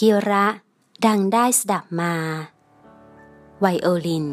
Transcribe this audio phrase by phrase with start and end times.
[0.00, 0.46] กิระ
[1.06, 2.14] ดังได้สดับมา
[3.60, 4.26] ไวโอลิน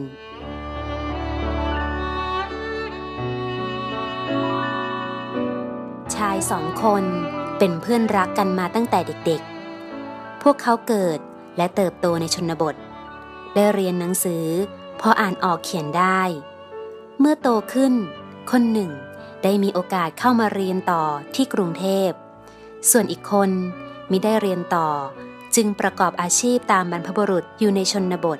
[6.15, 7.03] ชายสองคน
[7.57, 11.19] เป็นเพื่อนรักกันมาตั้งแต่เด็กๆ พวกเขาเกิด
[11.57, 12.75] และเติบโตในชนบท
[13.55, 14.45] ได้เรียนหนังสือ
[14.99, 16.21] พออ่านออกเขียนได้
[17.19, 17.93] เมื่อโตขึ้น
[18.51, 18.91] คนหนึ่ง
[19.43, 21.03] ได้มีโอกาสเข้ามาเรียนต่อ
[21.35, 22.09] ที่กรุงเทพ
[22.91, 23.49] ส่วนอีกคน
[24.11, 24.89] มิได้เรียนต่อ
[25.55, 28.39] จึงประกอบอาชีพตามบรรพบุรุษอยู่ในชนบท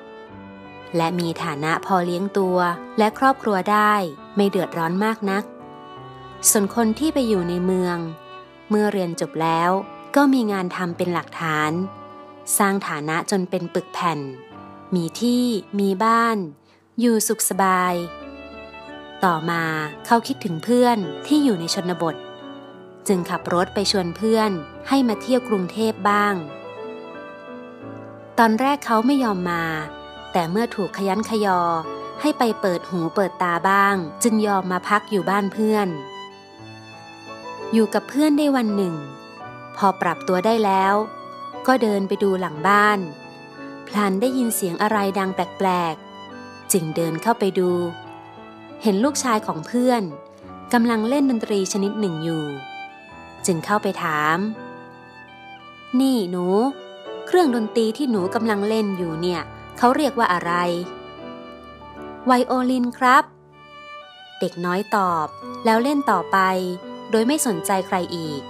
[0.97, 2.57] และมีฐานะพอเลี้ยงตัว
[2.97, 3.93] และครอบครัวได้
[4.35, 5.43] ไม่เดือดร้อนมากนัก
[6.49, 7.97] ส่วนคนที่ไปอยู่ในเมือง
[8.69, 9.71] เมื่อเรียนจบแล้ว
[10.15, 11.71] ก็มีงานทำเป็นหลักฐาน
[12.57, 14.19] สร้างฐานะจนเป็นปึกแผ่น
[14.95, 15.43] มีที่
[15.79, 16.37] มีบ้าน
[16.99, 17.93] อยู่สุขสบาย
[19.23, 19.63] ต่อมา
[20.05, 20.97] เขาคิดถึงเพื่อน
[21.27, 22.15] ที่อยู่ในชนบท
[23.07, 24.51] จึงขับรถไปชวนเพื่อน
[24.87, 26.35] ให้มาเที่ยวกรุงเทพบ้าง
[28.41, 29.63] ตอนแรกเขาไม่ยอมมา
[30.31, 31.61] แต่เมื่อถูกขยันขยอ
[32.21, 35.87] ให้ไปเปิดหูเปิดตาบ้าง จึงยอมมาพักอยู่บ้านเพื่อน
[37.73, 38.95] อยู่กับเพื่อนได้วันหนึ่ง
[39.77, 40.93] พอปรับตัวได้แล้ว
[41.67, 42.99] ก็เดินไปดูหลังบ้าน
[43.87, 47.71] พลันได้ยินเสียงอะไรดังแปลกๆ จึงเดินเข้าไปดู
[48.83, 50.03] เห็นลูกชายของเพื่อน
[50.73, 52.45] กำลังเล่นดนตรีชนิดหนึ่งอยู่
[53.45, 54.37] จึงเข้าไปถาม
[55.99, 56.47] นี่หนู
[57.31, 59.41] เครื่องดนตรีที่หนูกำลังเล่นอยู่เนี่ย
[59.77, 60.51] เขาเรียกว่าอะไร
[62.25, 63.23] ไวโอลินครับ
[64.39, 65.27] เด็กน้อยตอบ
[65.65, 66.37] แล้วเล่นต่อไป
[67.11, 68.41] โดยไม่สนใจใครอีก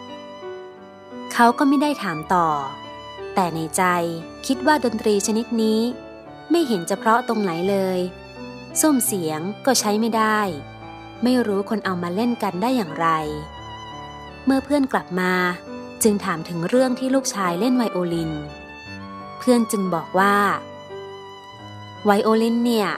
[1.33, 2.47] เขาก็ไม่ได้ถามต่อ
[3.35, 3.83] แต่ในใจ
[4.47, 5.81] คิดว่าดนตรีชนิดนี้
[6.51, 7.99] ไม่เห็นจะเพราะตรงไหนเลย
[8.81, 10.39] ส้มเสียงก็ใช้ไม่ได้
[11.23, 13.07] ไม่รู้คนเอามาเล่นกันได้อย่างไร
[14.45, 15.33] เมื่อเพื่อนกลับมา
[16.03, 18.33] จึงถามถึงเรื่องที่ลูกชายเล่นไวโอลิน
[19.39, 20.35] เพื่อนจึงบอกว่า
[22.05, 22.89] ไวโอลินเนี่ย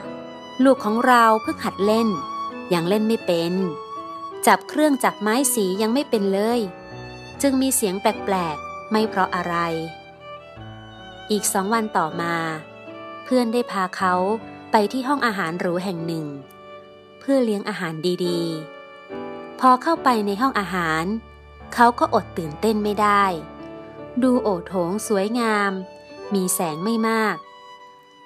[0.64, 2.08] ลูกของเราเพิ่งหัดเล่น
[2.72, 3.52] ยังเล่นไม่เป็น
[4.46, 6.60] จับเครื่องจับไม้สียังไม่เป็นเลย
[7.42, 9.54] จึงมีเสียงแปลกๆ ไม่เพราะอะไร
[11.30, 12.34] อีกสองวันต่อมา
[13.24, 14.14] เพื่อนได้พาเขา
[14.70, 16.26] ไปที่ห้องอาหารหรูแห่งหนึ่ง
[17.20, 21.04] เพื่อเลี้ยงอาหารดีๆ พอเข้าไปในห้องอาหาร
[21.74, 23.24] เขาก็อดตื่นเต้นไม่ได้
[24.22, 25.72] ดูโอโถงสวยงาม
[26.34, 27.36] มีแสงไม่มาก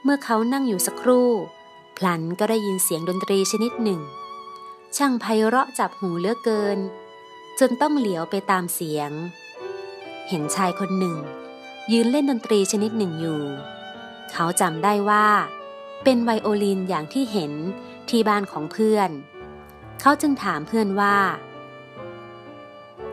[0.03, 1.31] เมื่อเขานั่งอยู่สักครู่
[1.97, 4.01] พลันก็ได้ยินเสียงดนตรีชนิดหนึ่ง
[4.97, 6.79] ช่างไพเราะจับหูเลือเกิน
[7.59, 9.11] จนต้องเหลียวไปตามเสียง
[10.29, 11.17] เห็นชายคนหนึ่ง
[11.93, 13.43] ยืนเล่นดนตรีชนิดหนึ่งอยู่
[14.33, 15.27] เขาจำได้ว่า
[16.05, 17.53] เป็นไวโอลินอย่างที่เห็น
[18.09, 19.11] ที่บ้านของเพื่อน
[20.01, 21.17] เขาจึงถามเพื่อนว่า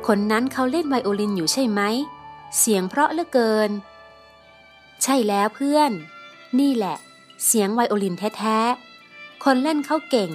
[0.08, 1.82] คนนั้นเขาเล่นไวโอลินอยู่ใช่ไหม
[2.60, 3.70] เสียงเพราะเหลือเกิน
[5.04, 5.92] ใช่แล้วเพื่อน
[6.60, 6.98] นี่แหละ
[7.46, 10.32] เสียงไวโอลินแท้ๆ คนเล่นเขาเก่ง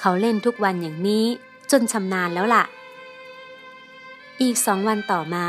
[0.00, 1.26] เขาเล่นทุกวันอย่างนี้
[1.70, 2.64] จนชำนาญแล้วล่ะ
[4.42, 5.46] อีกสองวันต่อมา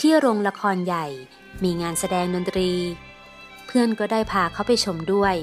[0.00, 1.06] ที่โรงละครใหญ่
[1.62, 2.72] มีงานแสดงดนตรี
[3.66, 5.34] เพื่อนก็ได้พาเขาไปชมด้วย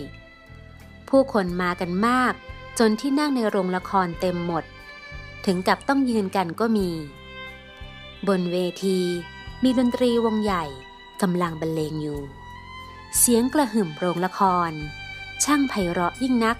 [1.09, 2.33] ผู้คนมากันมาก
[2.79, 4.63] จนที่นั่งในโรงละครเต็มหมด
[5.45, 6.89] ถึงกับต้องยืนกันก็มี
[8.27, 8.99] บนเวที
[9.63, 10.65] มีดนตรีวงใหญ่
[11.21, 12.19] กำลังบรรเลงอยู่
[13.17, 14.71] เสียงกระหึ่มโรงละคร
[15.43, 16.57] ช่างไพเราะยิ่งนัก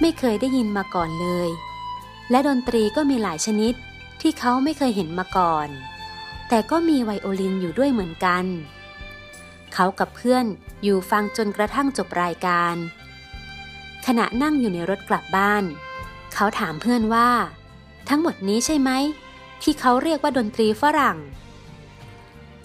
[0.00, 1.48] ไม่เคยได้ยินมาก่อนเลย
[2.30, 3.74] และดนตรีก็มีหลายชนิด
[4.20, 5.68] ที่เขาไม่เคยเห็นมาก่อน
[6.48, 8.44] แต่ก็มีไวโอลินอยู่ด้วยเหมือนกัน
[9.74, 10.44] เขากับเพื่อน
[10.82, 12.74] อยู่ฟังจนกระทั่งจบรายการ
[14.06, 15.64] ขณะนั่งอยู่ในรถกลับบ้าน
[16.34, 17.30] เขาถามเพื่อนว่า
[18.08, 18.90] ทั้งหมดนี้ใช่ไหม
[19.62, 21.18] ที่เขาเรียกว่าดนตรีฝรั่ง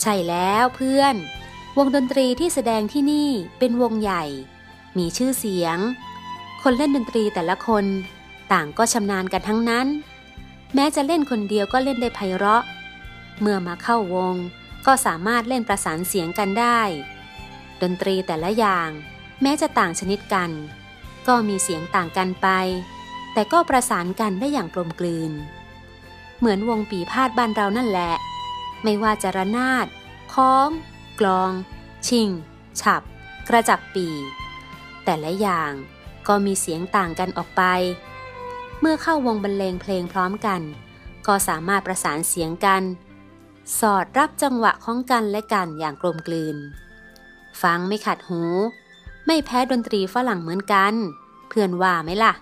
[0.02, 1.16] ใช่แล้วเพื่อน
[1.78, 3.30] วงดนตรีที่แสดงที่นี่
[3.60, 4.24] เป็นวงใหญ่
[4.98, 5.78] มีชื่อเสียง
[6.62, 7.86] คนเล่นดนตรีแต่ละคน
[8.52, 9.88] ต่างก็ชำนาญกันทั้งนั้น
[10.74, 12.64] แม้จะเล่นคนเดียวก็เล่นได้ไพเราะ
[13.40, 14.36] เมื่อมาเข้าวง
[14.86, 16.80] ก็สามารถเล่นประสานเสียงกันได้
[17.82, 18.90] ดนตรีแต่ละอย่าง
[19.42, 20.52] แม้จะต่างชนิดกัน
[21.28, 22.48] ก็มีเสียงต่างกันไป
[23.34, 25.32] แต่ก็ประสานกันได้อย่างกลมกลืน
[26.40, 28.14] เหมือนวงปีพาดบ้านเรานั่นแหละ
[28.86, 29.88] ไม่ว่าจะระนาด
[30.34, 30.70] คล้อง
[31.20, 31.52] กลอง
[32.08, 32.30] ชิง
[32.82, 33.02] ฉับ
[33.48, 34.08] กระจับปี
[35.06, 35.72] แต่ละอย่าง
[36.28, 37.64] ก็มีเสียงต่างกันออกไป
[38.80, 40.62] เมื่อเข้าวงบรรเลงเพลงพร้อมกัน
[41.28, 42.84] ก็สามารถประสานเสียงกัน
[43.80, 46.58] สอดรับจังหวะของกันและกันอย่างกลมกลืน
[47.62, 48.42] ฟังไม่ขัดหู
[49.26, 50.94] ไม่แพ้ดนตรีฝรั่งเหมือนกัน
[51.50, 52.34] เพื่อนว่าไหมล่ะ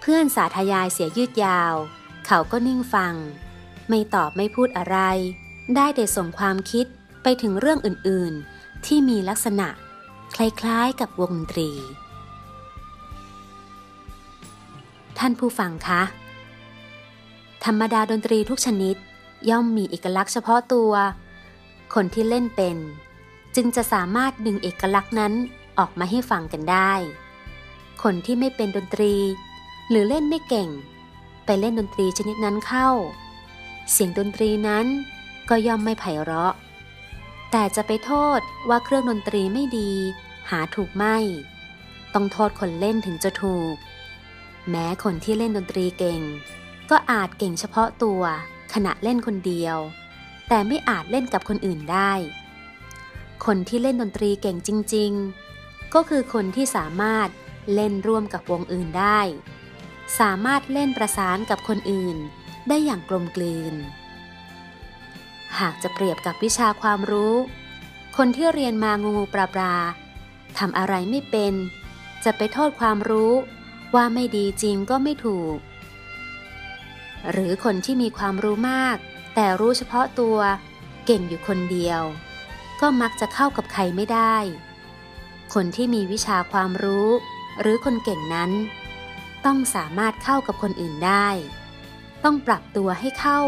[0.00, 1.74] เพื่อนสาธยายเสียยืดยาว
[2.26, 3.14] เขาก็นิ่งฟัง
[3.88, 4.98] ไม่ตอบไม่พูดอะไร
[5.76, 6.86] ได้แต่ส่งความคิด
[7.22, 9.68] ไปถึงเรื่องอื่นๆ ที่มีลักษณะ
[10.36, 11.70] คล้ายๆกับวงดนตรี
[15.18, 16.02] ท่านผู้ฟังคะ
[17.64, 18.96] ธรรมดาดนตรีทุกชนิด
[19.50, 20.92] ย่อมมีเอกลักษณ์เฉพาะตัว
[21.94, 22.76] คนที่เล่นเป็น
[23.56, 25.32] จึงจะสามารถดึงเอกลักษณ์นั้น
[25.78, 26.92] ออกมาให้ฟังกันได้
[28.02, 29.14] คนที่ไม่เป็นดนตรี
[29.90, 30.68] หรือเล่นไม่เก่ง
[31.46, 32.88] ไปเล่นดนตรีชนิดนั้นเข้า
[33.90, 34.86] เสียงดนตรีนั้น
[35.48, 36.54] ก็ย่อมไม่ไพเราะ
[37.50, 39.92] แต่จะไปโทษว่าเครื่องดนตรีไม่ดี
[40.50, 41.16] หาถูกไม่
[42.14, 43.74] ต้องโทษคนเล่นถึงจะถูก
[44.70, 46.20] แม้คนที่เล่นดนตรีเก่ง
[46.90, 48.22] ก็อาจเก่งเฉพาะตัว
[48.74, 49.76] ขณะเล่นคนเดียว
[50.48, 52.12] แต่ไม่อาจเล่นกับคนอื่นได้
[53.46, 55.12] คนที่เล่นดนตรีเก่งจริง
[55.52, 57.28] ๆ ก็คือคนที่สามารถ
[57.74, 59.20] เล่นร่วมกับวงอื่นได้
[60.20, 62.16] สามารถเล่นประสานกับคนอื่น
[62.68, 63.74] ได้อย่างกลมกลืน
[65.60, 67.34] หากจะเปรียบกับวิชาความรู้
[68.16, 69.74] คนที่เรียนมางูงูปลาปลา
[70.58, 71.54] ทำอะไรไม่เป็น
[72.24, 73.32] จะไปโทษความรู้
[73.94, 75.56] ว่าไม่ดีจริงก็ไม่ถูก
[77.30, 78.96] หรือคนที่มีความรู้มาก
[79.34, 80.38] แต่รู้เฉพาะตัว
[81.06, 82.02] เก่งอยู่คนเดียว
[82.80, 84.36] ก็มักจะเข้ากับใครไม่ได้
[85.54, 87.08] คนที่มีวิชาความรู้
[87.60, 88.50] หรือคนเก่งนั้น
[89.44, 91.28] ต้องสามารถเข้ากับคนอื่นได้
[92.24, 93.40] ต้องปรับตัวให้เข้า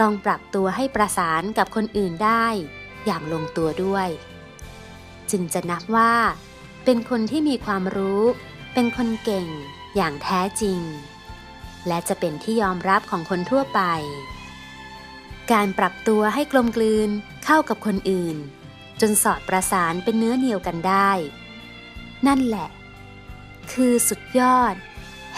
[0.00, 2.46] ต้องปรับตัวให้ประสานกับคนอื่นได้
[3.04, 4.08] อย่างลงตัวด้วย
[5.30, 6.14] จึงจะนับว่า
[6.84, 8.22] เป็นคนที่มีความรู้
[8.74, 9.48] เป็นคนเก่ง
[9.96, 10.80] อย่างแท้จริง
[11.86, 13.80] และจะเป็นที่ยอมรับของคนทั่วไป
[15.52, 17.10] การปรับตัวให้กลมกลืน
[17.44, 18.36] เข้ากับคนอื่น
[19.00, 21.10] จนสอดประสานเป็นเนื้อเดียวกันได้
[22.26, 22.68] นั่นแหละ
[23.72, 24.74] คือสุดยอด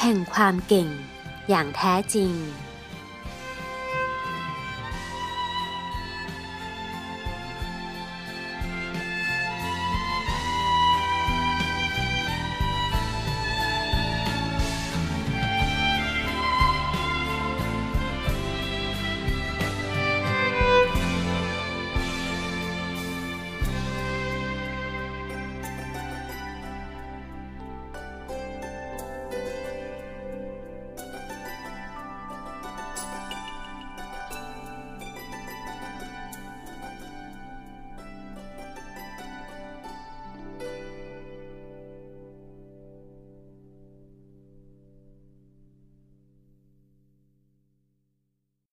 [0.00, 0.88] แห่งความเก่ง
[1.48, 2.32] อย่างแท้จริง